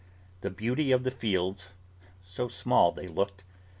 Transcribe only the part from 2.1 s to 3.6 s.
(so small they looked!)